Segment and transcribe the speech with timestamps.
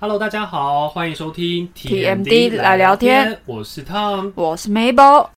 [0.00, 5.28] Hello，大家好，欢迎收听 TMD 来聊天，我是 Tom，我是 Mabel。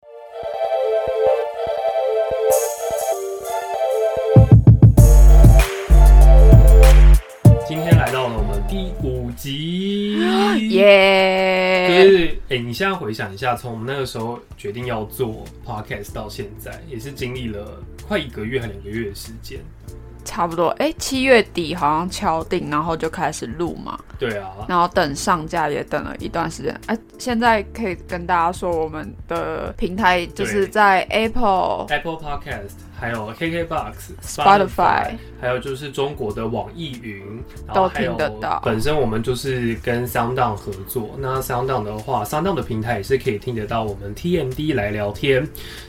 [7.68, 10.20] 今天来到了我们第五集，
[10.70, 12.04] 耶！
[12.04, 19.60] 就是哎、你现在回想一下，从我们那个时候决定要做 podcast 到现在，也是经历了快一个月还两个月的时间。
[20.24, 26.80] 差不多，哎、七月底好像敲定，然后就开始录嘛，对啊，然后等上架也等了一段时间。
[26.88, 33.94] 哎、现在可以跟大家说，我们的平台就是在 Apple、Apple Podcast，还有 KKBox、
[34.24, 37.44] Spotify 还有就是中国的网易云，
[37.74, 38.62] 都听得到。
[38.64, 45.48] 本身我们就是跟 SoundOn 合作，那 SoundOn 的话，SoundOn 的平台也是可以听得到我们 TMD 来聊天。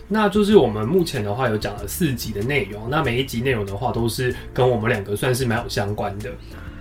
[0.08, 4.21] 那就是我们目前的话有讲了四集的内容，那每一集内容的话都是
[4.52, 6.30] 跟我们两个算是蛮有相关的。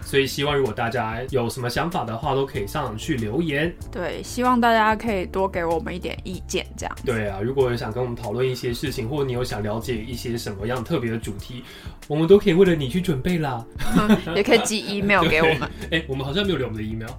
[0.03, 3.73] 所以希望如果大家有什么想法的话，都可以上去留言。
[3.89, 6.93] 对，希望大家可以多给我们一点意见，这样。
[7.05, 11.63] 对啊，如果有想跟我们讨论一些事情，或者你有想了解一些什么样特别的主题，
[12.09, 13.63] 我们都可以为了你去准备啦。
[14.35, 17.11] 也可以寄 email 给我们，哎、我们好像没有留我们的 email。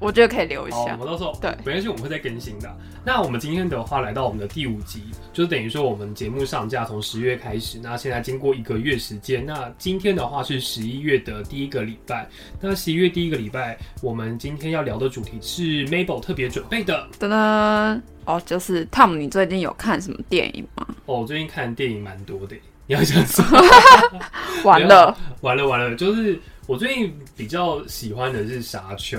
[0.00, 2.72] 我觉得可以留一下，我到时候对没关系，我们会再更新的。
[3.04, 12.28] 那我们今天的话来到我们的第五集，就是等于说我们节目上架从十月开始，那现在经过一个月时间，那今天的话是十一月的第一个礼拜。
[12.60, 17.08] 那十一月第一个礼拜，我们今天要聊的主题是 Mabel 特别准备的。
[17.18, 20.86] 噔噔，哦，就是 Tom，你最近有看什么电影吗？
[21.06, 22.54] 哦，我最近看电影蛮多的，
[22.86, 23.44] 你要想说？
[24.64, 29.18] 完了，完了完了，就是我最近比较喜欢的是《沙丘》，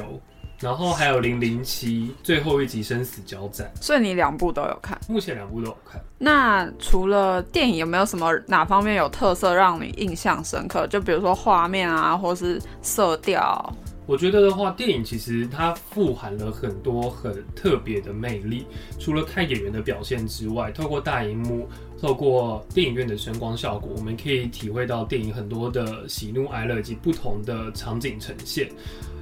[0.60, 5.00] 然后还有《零零七》最后一集生死交战，所以你两部都有看。
[5.08, 6.02] 目前两部都有看。
[6.18, 10.86] 那除了电影，有没有什么哪方面有特色让你印象深刻？
[10.88, 13.74] 就比如说画面啊，或是色调。
[14.06, 18.66] 我觉得的话，电影其实它富含了很多很特别的魅力。
[19.00, 21.70] 除了看演员的表现之外，透过大荧幕，
[22.02, 28.68] 透过电影院的声光效果，我们可以体会到电影很多的喜怒哀乐以及不同的场景呈现。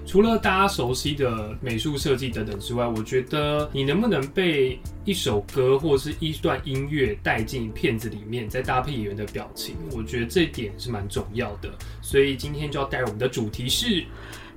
[0.07, 11.69] 除了大家熟悉的美术设计等等之外，我觉得你能不能被一首歌或是一段音乐带进片子里面，再搭配演员的表情，我觉得这一点是蛮重要的。
[12.01, 14.06] 所以今天就要带我们的主题是。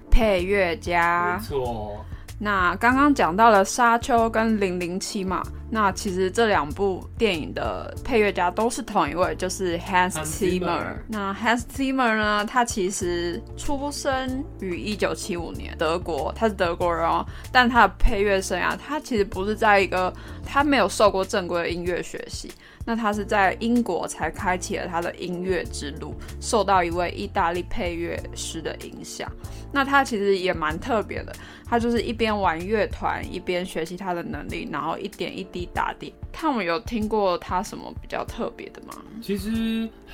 [0.08, 1.48] 配乐家没家。
[1.48, 2.04] 错，
[2.42, 10.94] 那刚刚讲到了《沙丘》跟《零零七》嘛，那其实这两部电影的配乐家都是同一位，就是 Hans Zimmer。
[11.06, 20.10] 那 Hans Zimmer 呢，他其实出生于一九七五年，德国，他是德国人哦，但他的配乐生涯，他其实不是在一个，
[20.42, 22.50] 他没有受过正规的音乐学习。
[22.90, 29.30] 那他是在英国才开启了他的音乐之路，受到一位意大利配乐师的影响。
[29.72, 31.32] 那他其实也蛮特别的，
[31.64, 36.12] 他就是一边玩乐团，一边学习他的能力，然后一点一滴打点。
[36.32, 38.94] 看我有听过他什么比较特别的吗？
[39.22, 39.50] 其实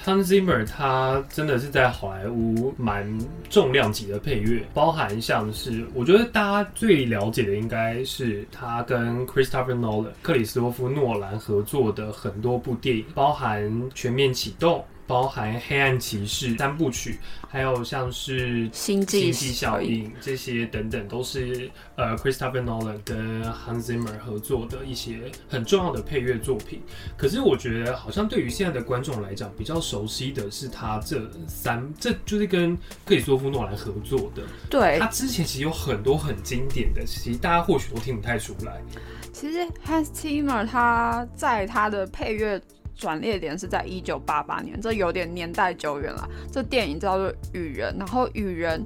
[0.05, 3.07] Hans Zimmer 他真的是在好莱坞蛮
[3.49, 13.63] 重量级的配乐，包含像是我觉得大家最了解的应该是他跟 Christopher Nolan 克里斯托夫诺兰合作的很多部电影，包含
[13.95, 14.79] 《全面启动》。
[15.07, 17.19] 包含《黑暗骑士》三部曲，
[17.49, 26.83] 还有像是星际效应这些等等，都是呃 Christopher Nolan 跟 Hans Zimmer 合作的一些很重要的配乐作品。
[27.17, 34.43] 可是我觉得，好像对于现在的观众来讲，比较熟悉的是他这三，这就是跟克里斯托夫诺兰合作的。
[34.69, 38.83] 对他，之前其实有很多很经典的，其实大家或许都听不太出来。
[39.33, 42.59] 其实 Hans Zimmer 他在他的配乐
[42.97, 46.29] 转捩点是在一九八八年，这有点年代久远了。
[46.51, 48.81] 这电影叫做《雨人》，然后《雨人》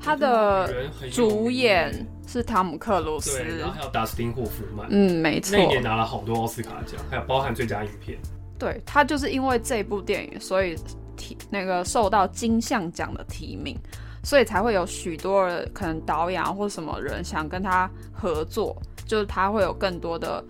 [0.00, 0.72] 他的
[1.10, 1.92] 主演
[2.26, 3.38] 是汤姆克鲁斯。
[3.38, 4.86] 对，然后还有达斯汀霍夫曼。
[4.90, 8.16] 嗯，没错那，一年拿了好多奥斯卡奖，还有包含最佳影片。
[8.58, 10.76] 对他就是因为这部电影，所以
[11.16, 13.76] 提那个受到金像奖的提名，
[14.22, 18.74] 所以才会有许多人可能导演啊或什么人想跟他合作，
[19.06, 20.42] 就是他会有更多的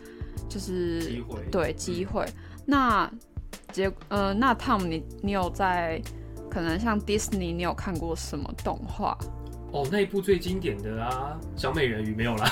[0.48, 2.24] 就是机会对机会。
[2.66, 3.10] 那
[3.72, 6.02] 结呃，那 Tom 你你有在
[6.50, 9.16] 可能像 Disney 你有看过什么动画？
[9.72, 12.50] 哦，那一部最经典的啊，小美人鱼没有啦。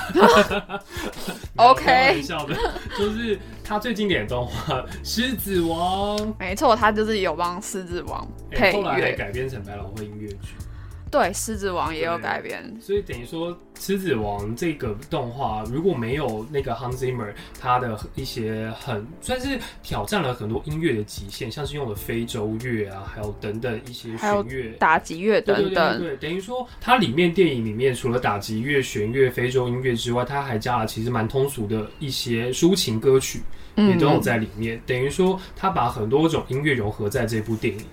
[1.57, 2.55] OK 开玩笑的，
[2.97, 4.73] 就是他最经典的动画
[5.03, 9.13] 《狮子王》没错，他就是有帮狮子王哎配后来。
[9.13, 10.55] 改编成百老汇音乐剧。
[11.11, 12.75] 对，《狮子王》也有改编。
[12.81, 24.71] 所以等于说，《狮子王》这个动画如果没有那个 Hans Zimmer 他的一些很算是挑战了很多音乐的极限，像是用了非洲乐啊，还有等等一些弦乐。
[24.79, 33.39] 打击乐等等，对对，等于说它里面电影里面除了打击乐、弦乐、非洲音乐之外，它还加了其实蛮通俗的一些抒情歌曲，
[33.75, 34.81] 也嗯都有在里面。
[34.85, 37.85] 等于说，它把很多种音乐融合在这部电影。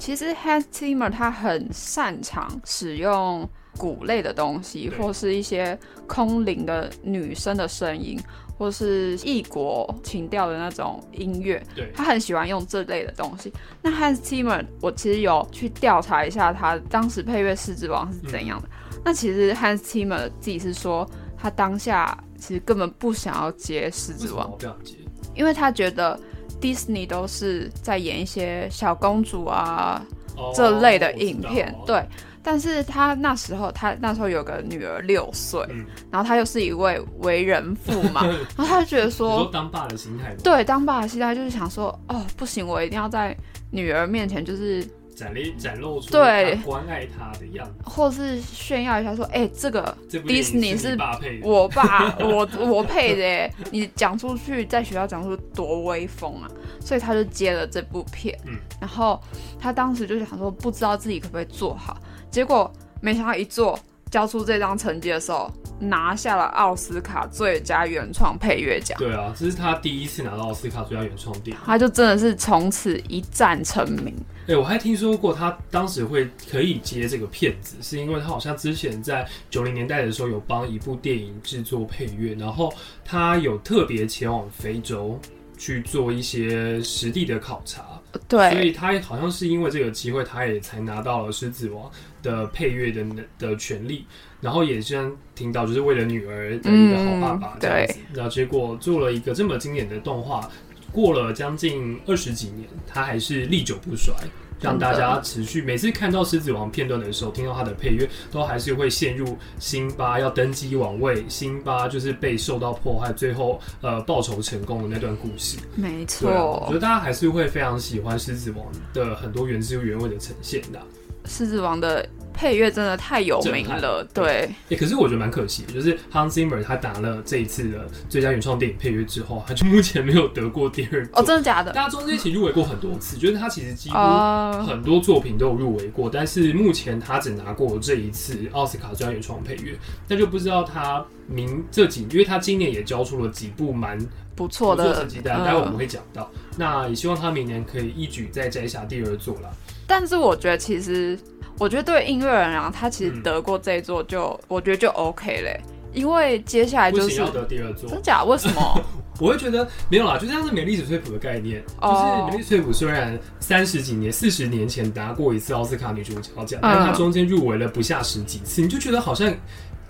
[0.00, 8.18] 其实 Hans Zimmer 他很擅长使用鼓类的东西，或是一些空灵的女生的声音，
[8.56, 11.62] 或是异国情调的那种音乐。
[11.76, 13.52] 对他很喜欢用这类的东西。
[13.82, 18.68] 那 Hans Zimmer 我其实有去调查一下他当时配乐《狮子王》是怎样的。
[19.04, 21.06] 那其实 Hans Zimmer 自己是说，
[21.36, 24.94] 他当下其实根本不想要接《狮子王》，不想接？
[25.34, 26.18] 因为他觉得
[26.60, 30.04] Disney 都是在演一些小公主啊
[30.36, 32.02] 哦这类的影片，对。
[32.42, 35.84] 但是他那时候，他那时候有个女儿六岁，嗯。
[36.10, 38.24] 然后他又是一位为人父嘛，
[38.56, 43.36] 然后他就觉得说说，当爸的心态，对，当爸的心态就是想说，哦，不行，我一定要在
[43.70, 44.82] 女儿面前，就是
[45.20, 47.74] 展露展露出对他关爱他的样子。
[47.84, 56.48] 或是炫耀一下，说，哎、这个这部电影 Disney 是爸配的，我爸，我我配的耶，你讲出去，在学校讲出多威风啊！
[56.80, 59.20] 所以他就接了这部片，嗯然后
[59.58, 61.98] 他当时就想说，不知道自己可不可以做好，
[62.30, 63.78] 结果没想到一做，
[64.10, 71.62] 交出这张成绩的时候，拿下了奥斯卡最佳原创配乐奖，对啊，这是他第一次拿到奥斯卡最佳原创电影。
[71.64, 74.14] 他就真的是从此一战成名。
[74.50, 82.72] 哎、我还听说过他当时会可以接这个片子，是因为他好像之前在九零年代的时候有帮一部电影制作配乐，然后
[83.04, 85.16] 他有特别前往非洲
[85.56, 88.50] 去做一些实地的考察，对。
[88.50, 91.84] 所，以他好像是因为这个机会，他也才拿到了《狮子王》
[92.20, 93.06] 的配乐的
[93.38, 94.04] 的权利，
[94.40, 100.50] 然后也像听到就是为了女儿的一个好爸爸嗯这样子，然后结果做了一个这么经典的动画，
[100.90, 104.12] 过了将近二十几年，他还是历久不衰。
[104.60, 115.58] 让大家持续每次看到《狮子王》片段的时候，听到他的配乐，都还是会陷入辛巴要登基王位，辛巴就是被受到迫害，最后呃报仇成功的那段故事。
[115.74, 116.30] 没错。
[116.30, 120.78] 啊，我觉，得大家还是会非常喜欢《狮子王》的很多原汁原味的呈现的。
[120.78, 120.84] 啊、
[121.30, 122.06] 《狮子王》的
[122.40, 124.54] 配乐真的太有名了，对哎。
[124.70, 131.70] 欸，可是我觉得蛮可惜的，就是 Hans Zimmer 他拿了这一次的最佳原创电影配乐之后，他就目前没有得过第二哦，真的假的？
[131.72, 139.78] 大家中间其实入围过很多次，就是他其实几乎哦，很多作品都有入围过，但是目前他只拿过这一次奥斯卡最佳原创配乐，
[140.08, 143.98] 那就不知道他明这几，因为他今年也交出了几部蛮
[144.34, 146.30] 不错的成绩单，待会我们嗯会讲到。
[146.56, 149.50] 那也希望他明年可以一举再摘下第二座啦。
[149.90, 151.18] 但是我觉得其实，
[151.58, 153.22] 我觉得对音乐人啊，他其实嗯。
[153.24, 155.60] 得过这一座就，我觉得就 OK 嘞，
[155.92, 157.90] 因为接下来就是得第二座。
[157.90, 158.22] 真，假？
[158.22, 158.80] 为什么？
[159.18, 161.90] 我会觉得没有啦，就像是美丽史翠普的概念，哦。
[161.92, 166.62] 就是美丽史翠普虽然三十几年、四十年前拿过一次奥斯卡女主角奖，嗯。
[166.62, 169.34] 但是她中间入围了不下十几次，你就觉得好像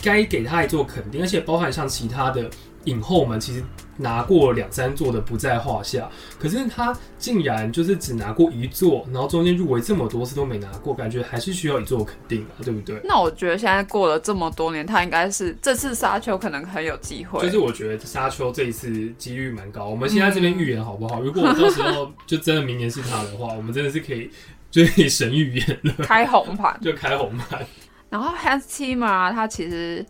[0.02, 2.48] 该给她一座肯定，而且包含像其他的
[2.84, 3.62] 影后们，其实
[4.00, 6.08] 拿过两三座的不在话下，
[6.38, 13.00] 可是他竟然就是只拿过一座，然后中间入围这么多次都没拿过，感觉还是需要一座肯定啊，对不对？
[13.04, 17.40] 那我觉得现在过了这么多年，他应该是这次沙丘可能很有机会。
[17.42, 21.20] 就是我觉得沙丘这一次几率蛮高，我们现在这边预言好不好？
[21.20, 24.30] 如果我到时候就真的明年是他的话，我们真的是可以
[24.70, 26.78] 就可以神预言了， 开红盘。
[26.82, 27.64] 就开红盘。
[28.08, 30.04] 然后 Hans Zimmer 啊，他其实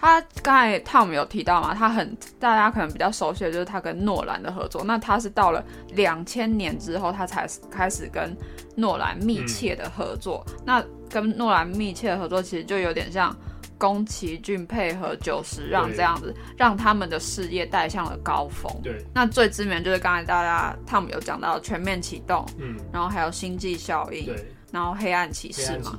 [0.00, 4.82] 他刚才 Tom 有提到嘛，他很大家可能比较熟悉的就是他跟诺兰的合作。
[4.82, 8.34] 那他是到了两千年之后，他才开始跟
[8.74, 10.42] 诺兰密切的合作。
[10.64, 13.36] 那跟诺兰密切的合作，其实就有点像
[13.76, 18.72] 宫崎骏配合久石让对这样子，让他们的事业带向了高峰。
[18.82, 25.98] 对，那最知名的就是刚才大家 Tom 有讲到全面启动，嗯，然后还有星际效应，对，然后黑暗骑士嘛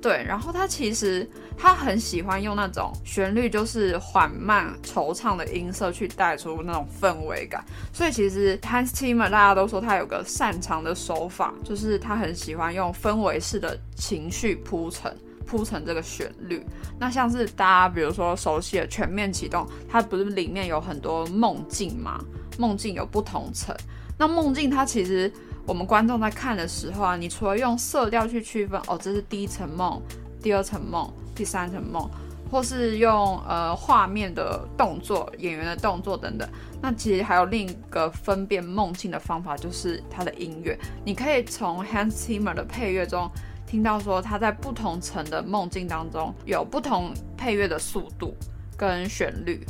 [0.00, 15.16] 对，然后他其实他很喜欢用那种旋律就是缓慢惆怅的音色去带出那种氛围感，所以其实 Hans Zimmer 大家都说他有个擅长的手法，就是他很喜欢用氛围式的情绪铺陈。
[15.44, 16.64] 铺成这个旋律，
[16.98, 22.24] 那像是大家比如说熟悉的《全面启动》，它不是里面有很多梦境吗？
[22.56, 23.76] 梦境有不同层，
[24.16, 25.30] 那梦境它其实
[25.66, 30.00] 我们观众在看的时候啊，你除了用色调去区分，哦，这是第一层梦，
[30.42, 32.10] 第二层梦，第三层梦，
[32.50, 36.48] 或是用呃画面的动作、演员的动作等等，
[36.80, 40.78] 那其实还有另一个分辨梦境的方法，就是它的音乐。
[41.04, 43.30] 你可以从 Hans Zimmer 的配乐中
[43.64, 48.34] 听到说他在不同层的梦境当中有不同配乐的速度
[48.76, 49.64] 跟旋律，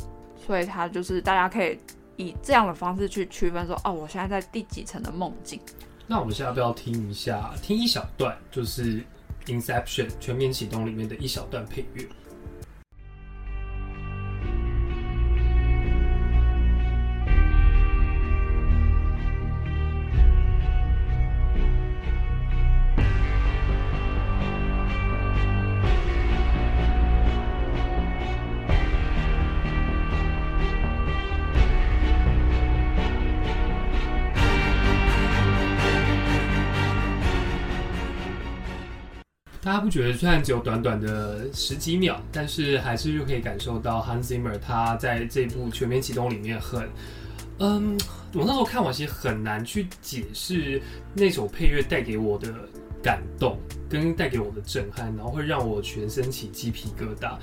[0.45, 1.79] 所以它就是大家可以
[2.23, 5.59] 以这样的方式去区分说，哦，我现在在第几层的梦境。
[6.07, 8.95] 那我们现在要不要听一下，听一小段，就是
[9.45, 12.07] 《Inception》全面启动里面的一小段配乐。
[39.83, 46.87] 不觉得虽然只有短短的十几秒，但是还是就可以感受到 Hans Zimmer 他在这部全面启动里面很，
[47.59, 47.97] 嗯，
[48.33, 50.81] 我那时候看完其实很难去解释
[51.13, 52.53] 那首配乐带给我的
[53.01, 53.59] 感动
[53.89, 57.37] 跟带给我的震撼，然后会让我全身起鸡皮疙瘩，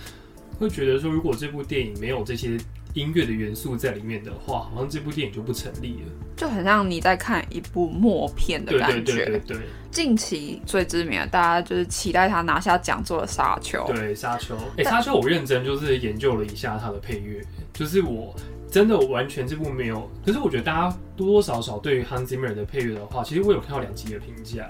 [0.58, 2.58] 会觉得说如果这部电影没有这些
[2.94, 9.12] 音乐的元素在里面的话，好像这部电影就不成立了，就很像你在看一部默片的感觉。
[9.12, 9.58] 对对对对。
[9.90, 13.78] 近期最知名的，大家就是期待他拿下讲座的《沙丘》。
[13.92, 18.34] 对沙丘，哎、沙丘我认真就是研究了一下它的配乐，就是我
[18.70, 24.68] 真的完全这部没有，可是我觉得大家多多少少对于 Hans Zimmer 的配乐的话，其实我有看到两集的评价，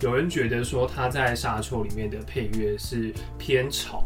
[0.00, 4.04] 有人觉得说他在沙丘里面的配乐是偏吵，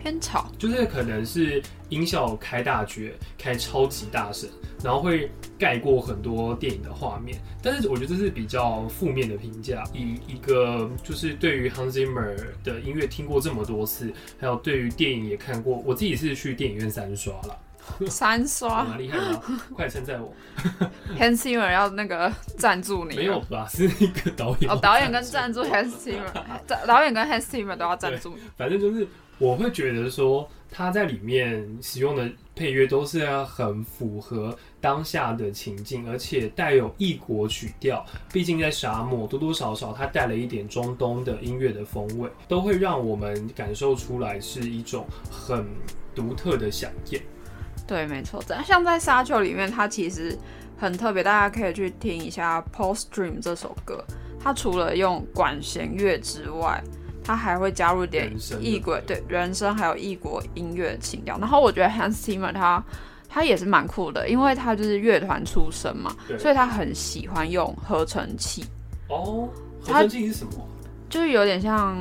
[0.00, 4.48] 偏吵，就是可能是音效开大绝，开超级大声，
[4.82, 7.38] 然后会盖过很多电影的画面。
[7.62, 9.84] 但是我觉得这是比较负面的评价。
[9.92, 17.58] 以一个就是对于 Hans Zimmer 的音乐听过这么多次，还有对于电影也看过，我自己是去电影院三刷了，
[18.08, 19.42] 三刷蛮厉害的啊，
[19.74, 20.32] 快称赞我。
[21.18, 23.66] Hans Zimmer 要那个赞助你，没有吧？
[23.68, 26.32] 是一个导演哦，导演跟赞助 Hans Zimmer，
[26.66, 28.40] 导导演跟 Hans Zimmer 都要赞助你。
[28.56, 29.06] 反正就是
[29.40, 38.04] 我会觉得说他在里面使用的配乐都是很符合当下的情境，而且带有异国曲调。
[38.30, 45.66] 毕竟在沙漠，多多少少它带了一点中东的音乐的风味，都会让我们感受出来是一种很
[46.14, 47.22] 独特的想念。
[47.86, 48.42] 对，没错。
[48.42, 50.38] 在像在《沙丘》里面，它其实
[50.76, 54.04] 很特别，大家可以去听一下《Post Dream》这首歌。
[54.38, 56.82] 它除了用管弦乐之外，
[57.22, 61.38] 它还会加入点异国对人声还有异国音乐情调。
[61.38, 62.82] 然后我觉得 Hans Zimmer 他
[63.28, 68.64] 他也是蛮酷的，因为他就是乐团出身嘛，所以他很喜欢用合成器，
[69.08, 69.48] 哦，
[69.80, 70.52] 合它成器是什么？
[71.08, 71.96] 就是有点像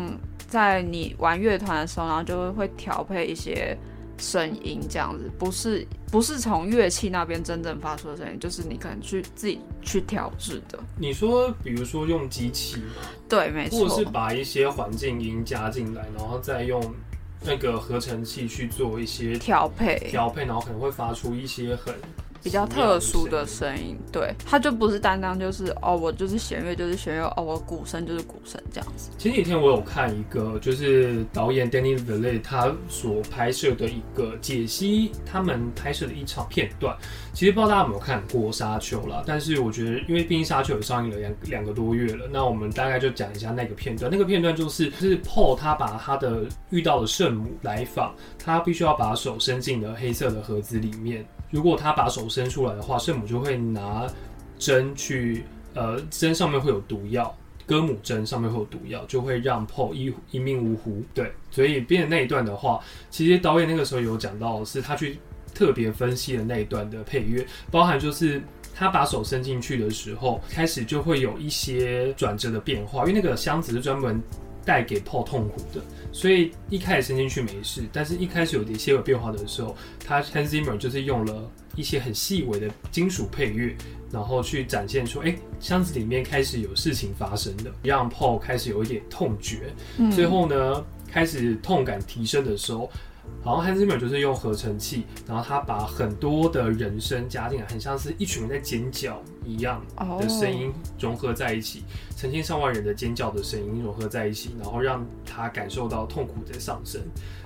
[0.48, 3.78] 在你玩乐团的时候，然后就会会调配一些
[4.20, 10.78] 声音这样子，不是不是从乐器那边真正发出的声音，就是你可能去自己去调制的。
[10.98, 13.02] 你说，比如说用机器吗？
[13.28, 16.94] 对，没错或者是，把一些环境音加进来，然后再用
[17.42, 21.96] 那个合成器去做一些调配调配，然后可能会发出一些很
[22.44, 23.98] 比较特殊的声音。
[24.12, 29.10] 对，它就不是单单就是哦，我就是弦乐就是弦乐，哦，我鼓声就是鼓声这样子。
[29.18, 36.96] 前几天我有看一个，就是导演 Danny v i l l e 他所拍摄的一个解析他们拍摄的一场片段。
[37.34, 44.12] 其实不知道大家有没有看过《沙丘》啦，但是我觉得，因为毕竟《沙丘》也上映了两两个多月了，那我们大概就讲一下那个片段。
[44.12, 51.26] 那个片段就是，就是 Paul 他把他的遇到的圣母来访，他必须要把手伸进了黑色的盒子里面。
[51.52, 54.06] 如果他把手伸出来的话，圣母就会拿
[54.58, 55.44] 针去，
[55.74, 61.02] 呃，针上面会有毒药，哥姆针上面会有毒药，就会让 Paul 一一命呜呼。
[61.14, 65.18] 对，所以编的那一段的话，其实导演那个时候有讲到，是他去
[65.54, 68.42] 特别分析了那一段的配乐，包含就是。
[68.76, 74.22] 他把手伸进去的时候，开始就会有一些转折的变化，因为那个箱子是专门
[74.64, 75.82] 带给 Paul 痛苦的，
[76.14, 79.76] 所以一开始伸进去没事，但是一开始有一些有变化的时候，
[80.06, 83.76] 他 Hans Zimmer 就是用了一些很细微的金属配乐，
[84.14, 89.74] 然后去展现出，哎、箱子里面开始有事情发生的，让 Paul 开始有一点痛觉。
[90.10, 92.90] 最后呢，开始痛感提升的时候，
[93.42, 101.84] 好像 Hans Zimmer 就是用合成器，然后他把很多的人声加进来，很像是一群人在尖叫一样哦的声音融合在一起，
[102.18, 107.02] 成千上万人的尖叫的声音融合在一起，然后让他感受到痛苦的上升。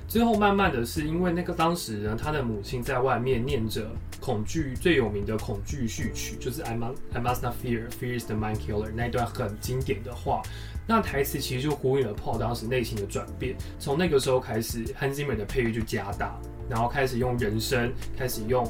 [0.08, 3.90] 最后慢慢的是因为那个当时呢，他的母亲在外面念着
[4.20, 10.42] 恐惧最有名的恐惧序曲，就是 I must I must not fear, fear is the mind killer 那一段很经典的话。
[10.86, 13.56] 那台词其实就呼应了 Paul 当时内心的转变。
[13.80, 16.38] 从那个时候开始，Hans Zimmer 的配乐就加大，
[16.70, 18.66] 然后开始用人声，开始用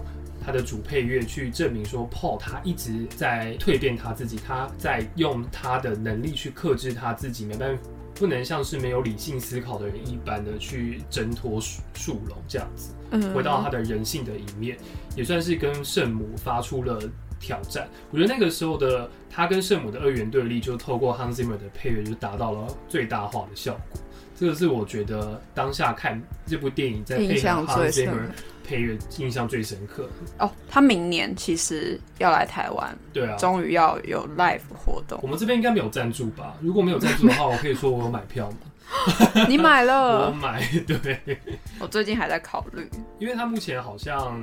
[0.45, 14.77] 他的主配乐去证明说，Paul 他一直在蜕变他自己，他在用他的能力去克制他自己，没办法不能像是没有理性思考的人一般的去挣脱树树笼这样子，嗯，回到他的人性的一面，
[15.15, 17.01] 也算是跟圣母发出了
[17.39, 17.87] 挑战。
[18.11, 24.01] 我觉得那个时候的他跟圣母的二元对立，就透过 Hans Zimmer 的配乐就达到了最大化的效果。
[24.35, 28.33] 这个是我觉得当下看这部电影在配合印象 Hans Zimmer 刻。
[28.65, 30.07] 配乐印象最深刻。
[30.39, 35.27] 哦，他明年其实要来台湾，对啊，终于要有 live 活动我。
[35.27, 36.55] 们这边应该没有赞助吧？
[36.61, 38.57] 如果没有赞助的话，我可以说我有买票吗？
[39.49, 40.31] 你买了 我了？
[40.31, 41.19] 买，对，
[41.77, 42.89] 我最近还在考虑。
[43.19, 44.39] 因为他目前好像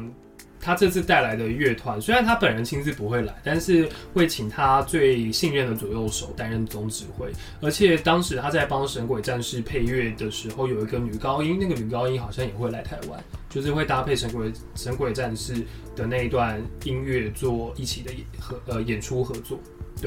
[0.61, 7.27] 他这次带来的乐团，虽然他本人亲自不会来，但是会请他最信任的左右手担任总指挥。
[7.63, 15.55] 而且当时他在帮《神鬼战士》配乐的时候，有一个女高音，那个女高音好像也会来台湾，就是会搭配《神鬼神鬼战士》
[15.97, 19.59] 的那一段音乐做一起的演合呃演出合作。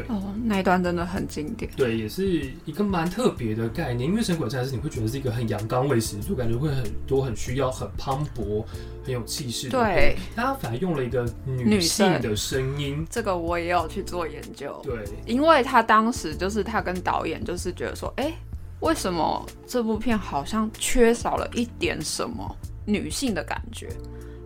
[0.08, 1.70] 哦，那一段真的很经典。
[1.76, 8.64] 对，也是一个蛮特别的概念，因为《神鬼战士》你会觉得是一个很阳刚卫十足，感觉会很多很需要很磅礴、
[9.04, 9.78] 很有气势的。
[9.78, 13.06] 对，但他反而用了一个女性的声音。
[13.10, 18.34] 这个我也有去做研究，对，因为他当时就是他跟导演就是觉得说，哎、
[18.80, 23.90] 为什么这部片好像缺少了一点什么女性的感觉？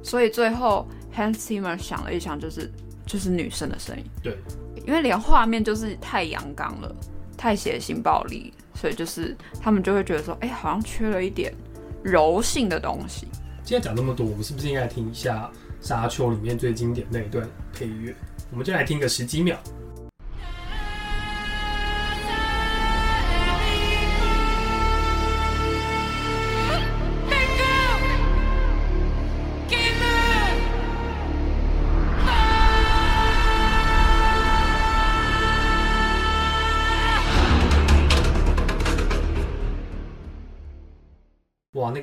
[0.03, 2.71] 所以最后 Hans Zimmer 想了一想，就是
[3.05, 4.03] 就是女生的声音。
[4.23, 4.37] 对，
[4.87, 6.95] 因为连画面就是太阳刚了，
[7.37, 11.53] 太血腥暴力，所以就是他们就会觉得说，哎、好像缺了一点
[12.01, 13.27] 柔性的东西。
[13.63, 15.51] 今天讲那么多，我们是不是应该听一下
[15.85, 18.15] 《沙丘》里面最经典那一段配乐？
[18.49, 19.59] 我们就来听个十几秒。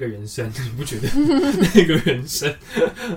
[0.05, 1.09] 个人生， 你不觉得
[1.75, 2.55] 那个人生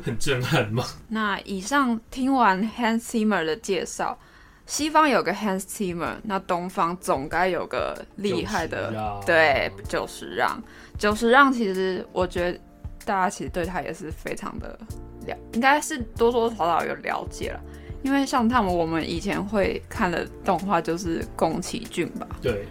[0.03, 0.84] 很震撼吗？
[1.10, 4.17] 那以上听完 Hans Zimmer 的介绍，
[4.65, 10.62] 西方有个 Hans Zimmer，那东方总该有个厉害的，对，久石让。
[10.98, 12.60] 久石让其实我觉得
[13.06, 17.60] 大家其实对他也是非常的了，应该是多多少少有了解了。
[18.03, 22.66] 因为像他们，我们以前会看的动画就是宫崎骏吧，对，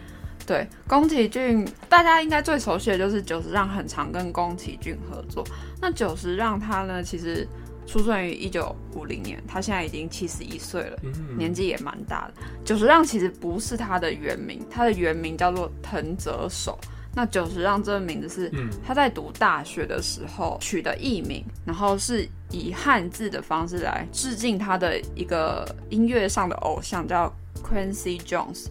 [0.47, 5.45] 对，宫崎骏大家应该最熟悉的就是久石让，很常跟宫崎骏合作。
[5.81, 7.47] 那久石让他呢，其实
[7.85, 12.35] 出生于一九五零年，他现在已经七十一岁了，嗯，年纪也蛮大的。
[12.65, 16.79] 久石让其实不是他的原名，他的原名叫做藤泽守。
[17.13, 28.67] 那久石让这个名字是嗯，他在读大学的时候取的艺名，然后是以汉字的方式来致敬他的一个音乐上的偶像，叫 Quincy Jones。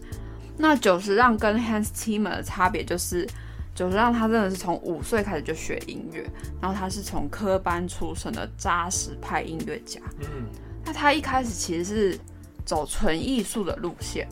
[0.58, 3.26] 那久石让跟 Hans Zimmer 的差别就是，
[3.74, 6.24] 久石让他真的是从五岁开始就学音乐，
[6.60, 10.00] 然后他是从科班出身的扎实派音乐家。
[10.20, 10.46] 嗯，
[10.84, 12.18] 那他一开始其实是
[12.64, 14.26] 走纯艺术的路线，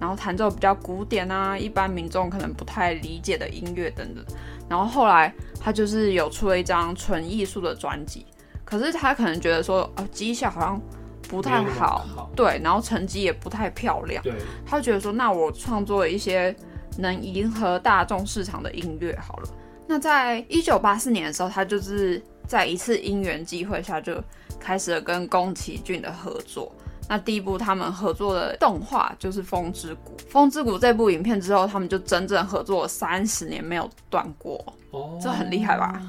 [0.00, 4.24] 然后弹奏比较古典啊，一般民众可能不太理解的音乐等等。
[4.68, 8.26] 然后后来他就是有出了一张纯艺术的专辑，
[8.64, 10.80] 可是他可能觉得说，哦，绩效好像
[11.28, 14.22] 不太好，好对，然后成绩也不太漂亮。
[14.22, 14.34] 对，
[14.66, 16.54] 他觉得说，那我创作一些
[16.96, 19.48] 能迎合大众市场的音乐好了。
[19.86, 24.22] 那在一九八四年的时候，他就是在一次因缘机会下，就
[24.58, 26.72] 开始了跟宫崎骏的合作。
[27.08, 36.02] 那第一部他们合作的动画就是《风之谷》，《风之谷》这部影片之后，他们就整整合作了三十年没有断过，哦，这很厉害吧？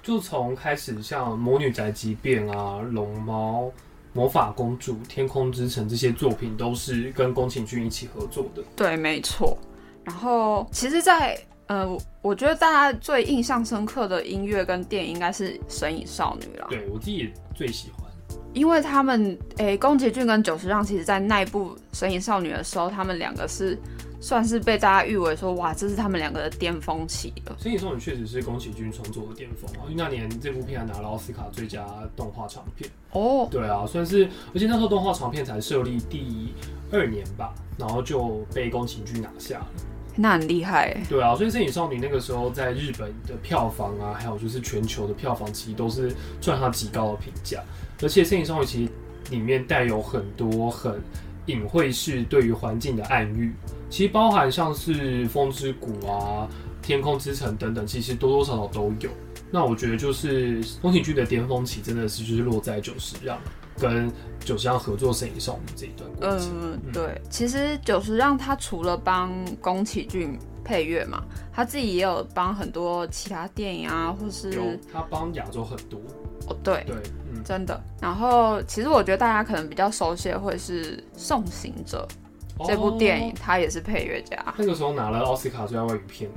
[0.00, 3.62] 就从开始像《魔女宅急便》啊、《龙猫》、
[4.14, 8.62] 《魔法公主》、《天空之城》这些作品，都是跟宫崎骏一起合作的。
[8.74, 9.58] 对，没错。
[10.04, 16.66] 然后其实在，呃，我我觉得大家最印象深刻的音乐跟电影应该是《神隐少女》啦。
[16.70, 18.04] 对我自己也最喜欢。
[18.52, 23.76] 因为他们诶，宫崎骏跟久石让，其实在那一部《神隐少女》的时候，他们两个是
[24.24, 27.54] 算是被大家誉为说，哇，这是他们两个的巅峰期了。
[27.62, 31.84] 《神隐少女》确实是宫崎骏创作的巅峰啊，因为那年这部片还拿了奥斯卡最佳
[32.16, 32.88] 动画长片。
[33.10, 36.54] 哦，对啊，算是，而且那时候动画长片才设立第
[36.90, 39.66] 二年吧，然后就被宫崎骏拿下了。
[40.16, 41.02] 那很厉害诶。
[41.06, 46.10] 对啊，所以《身影少女》那个时候在日本的票房啊，还有就是全球的票房，其实都是
[46.40, 47.62] 赚它极高的评价。
[48.02, 48.90] 而且《身影少女》其实
[49.30, 50.98] 里面带有很多很
[51.44, 53.52] 隐晦式对于环境的暗喻，
[53.94, 56.48] 其实包含像是《风之谷》啊、
[56.84, 59.08] 《天空之城》等等，其实多多少少都有。
[59.52, 63.38] 那我觉得就是宫崎骏的巅峰期真的是就是落在九十让
[63.78, 66.50] 跟久石让合作《神隐少女》这一段过程。
[66.60, 76.00] 嗯，对，其实九十让他除了帮宫崎骏配乐嘛，他自己也有帮很多其他电影啊，或是有他帮亚洲很多，
[76.48, 76.96] 哦对，对，
[77.32, 77.80] 嗯，真的。
[78.00, 82.04] 然后其实我觉得大家可能比较熟悉的会是《送行者》
[82.66, 84.36] 这部电影，哦他也是配乐家。
[84.56, 86.30] 那个时候拿了奥斯卡最佳外语片，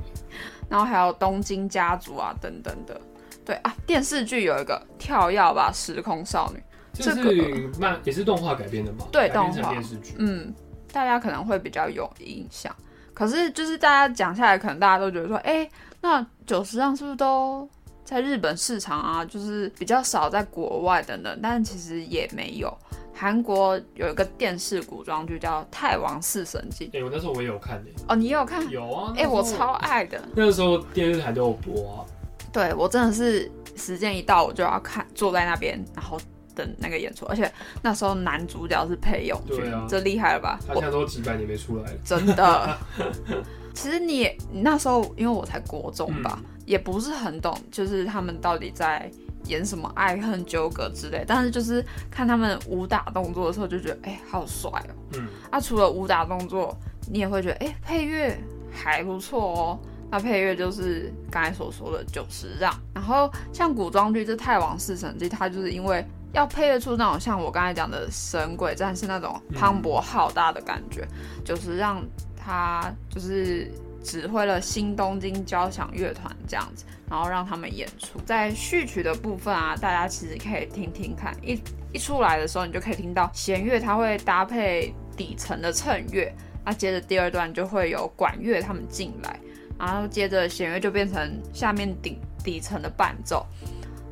[0.68, 3.00] 然后还有《东京家族》啊等等的。
[3.44, 6.58] 对啊，电视剧有一个《跳跃吧时空少女》，
[6.92, 9.06] 这这是漫也是动画改编的嘛？
[9.10, 10.52] 对动画电视剧，嗯，
[10.92, 12.74] 大家可能会比较有印象。
[13.14, 15.66] 可是就是大家讲下来，可能大家都觉得说，哎、
[16.02, 17.66] 那九十让是不是都
[18.04, 19.24] 在日本市场啊？
[19.24, 22.76] 就是比较少在国外等等，但其实也没有。
[23.18, 28.70] 韩国有一个电视古装剧叫《太王四神记哎、我那时候我也有看的、》哦，你也有看？
[28.70, 30.22] 有啊，哎、我超爱的。
[30.36, 32.06] 那个时候电视台都有播啊，
[32.52, 36.16] 对我真的是时间一到我就要看，坐在那边，然后
[36.54, 37.26] 等那个演出。
[37.26, 37.50] 而且
[37.82, 40.60] 那时候男主角是裴勇俊，对啊这厉害了吧？
[40.68, 42.78] 我他现在都几百年没出来了，真的。
[43.74, 49.10] 其实你你那时候因为我才国中吧，嗯也不是很懂，就是他们到底在
[49.44, 51.24] 演什么爱恨纠葛之类。
[51.26, 54.94] 但是就是看他们武打动作的时候，就觉得哎、好帅哦。
[55.14, 56.76] 嗯，那、除了武打动作，
[57.10, 58.38] 你也会觉得哎、配乐
[58.70, 59.78] 还不错哦。
[60.10, 71.06] 那配乐就是刚才所说的九十让，然后像古装剧这《太王四神记》，它就是因为要配乐出那种像我刚才讲的神鬼战士那种磅礴浩大的感觉，
[71.44, 72.02] 九十让
[72.34, 73.70] 他就是
[74.08, 78.18] 指挥了新东京交响乐团这样子，然后让他们演出。
[78.24, 81.60] 在序曲的部分啊，大家其实可以听听看，一
[81.92, 86.32] 一出来的时候，你就可以听到弦乐它会搭配底层的衬乐，
[86.64, 89.38] 那接着第二段就会有管乐他们进来，
[89.78, 93.44] 然后接着弦乐就变成下面底底层的伴奏。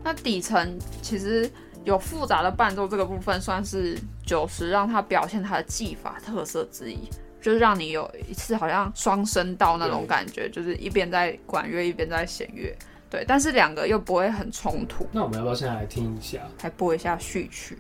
[0.05, 1.51] 那底层其实
[1.85, 7.09] 有复杂的伴奏这个部分，算是九十让他表现他的技法特色之一。
[7.47, 12.77] 就是让你有一次好像双声道那种感觉，就是一边在管乐一边在弦乐，
[13.09, 15.07] 对，但是两个又不会很冲突。
[15.13, 16.41] 那我们要不要现在来听一下？
[16.65, 17.79] 来播一下序曲。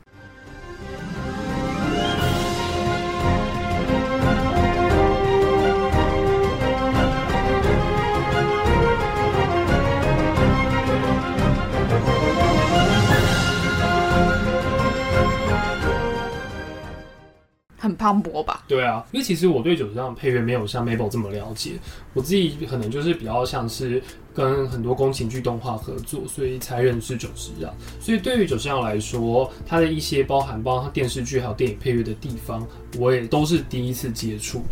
[17.86, 18.64] 很磅礴吧？
[18.68, 21.72] 对啊，因为其实我对九十让配乐没有像 Mabel 这么了解，
[22.12, 24.02] 我自己可能就是比较像是
[24.34, 27.72] 跟很多宫崎剧动画合作，所以才认识九十让。
[28.00, 32.66] 所以对于九十让来说，它的一些包含包含电视剧还有电影配乐的地方，
[32.98, 34.62] 我也都是第一次接触。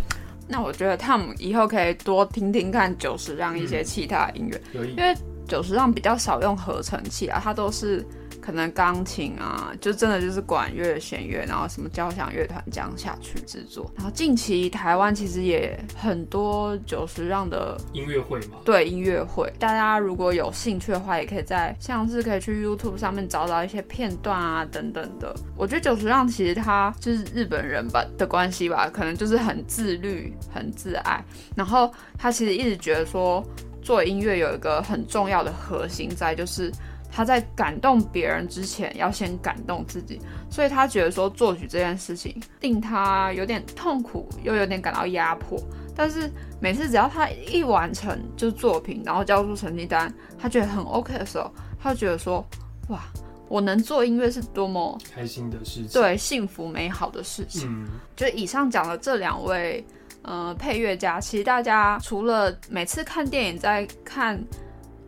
[0.46, 5.14] 那我觉得他们以后可以多听听看九十让一些嗯其他音乐，因，为
[5.48, 8.06] 九十让比较少用合成器啊，它都是
[8.44, 13.90] 可能钢琴啊，就真的就是管乐、弦乐，然后什么交响乐团这样下去制作。
[13.96, 25.34] 然后近期台湾其实也很多九十让的音乐会嘛，对音乐会，大家如果有兴趣的话，也可以在像是可以去 YouTube 上面找找一些片段啊等等的。
[25.56, 31.24] 我觉得九十让其实他就是日本人吧的关系吧，可能就是很自律、很自爱，
[31.56, 33.42] 然后他其实一直觉得说
[33.80, 36.70] 做音乐有一个很重要的核心在，就是
[37.14, 45.56] 他在感动别人之前要先感动自己，所以他觉得说作曲这件事情令他有点痛苦，又有点感到压迫，
[45.94, 46.28] 但是。
[46.60, 52.42] 每次只要他一完成就是作品，然后交出成绩单，他觉得很 OK 的时候，他就觉得说，
[52.88, 53.02] 哇，
[53.48, 57.68] 我能做音乐是多么开心的事情。，对幸福美好的事情。
[57.68, 59.84] 嗯，就以上讲的这两位
[60.22, 64.42] 呃配乐家，其实大家除了每次看电影在看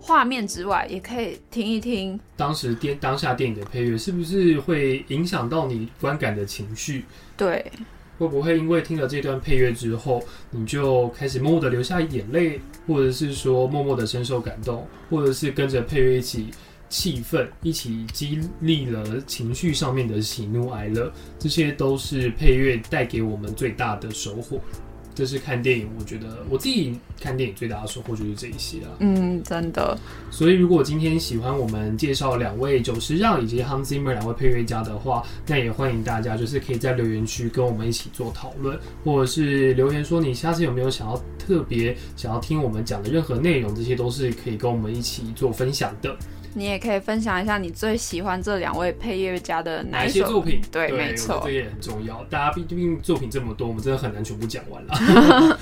[0.00, 2.18] 画面之外，也可以听一听。
[2.36, 7.04] 当时电当下电影的配乐是不是会影响到你观感的情绪？
[7.36, 7.64] 对，
[8.18, 16.50] 会不会因为听了这段配乐之后，你就开始默默的流下眼泪，或者是说默默的深受感动，或者是跟着配乐一起
[16.88, 24.60] 气愤，一起激励了情绪上面的喜怒哀乐，这些都是配乐带给我们最大的收获。
[25.16, 28.92] 这是看电影，我觉得我自己看电影最大的收获就是这一些啊。
[29.00, 29.98] 嗯，真的，
[30.30, 46.14] 所以，如果今天喜欢我们介绍两位九十让以及 Hans Zimmer 两位配乐家的话，那也欢迎大家就是可以在留言区跟我们一起做讨论，或者是留言说你下次有没有想要特别想要听我们讲的任何内容，这些都是可以跟我们一起做分享的。
[46.56, 50.58] 你也可以分享一下你最喜欢这两位配乐家的哪哪一些作品？
[50.72, 51.50] 对，没我觉得错这。
[51.50, 52.24] 也很重要。
[52.30, 55.58] 大家毕毕竟作品这么多，我们真的 很难全部讲完了。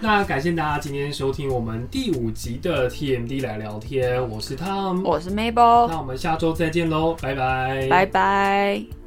[0.00, 8.97] 那感谢大家今天收听我们第五集的 TMD 来聊天，我是 Tom，我是 Mabel，那我们下周再见喽，拜拜，拜拜。